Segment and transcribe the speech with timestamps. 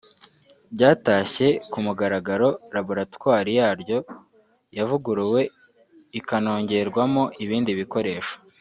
[0.73, 3.97] ryatashye ku mugaragaro Laboratwari yaryo
[4.77, 5.41] yavuguruwe
[6.19, 8.33] ikanongerwamo ibindi bikoresho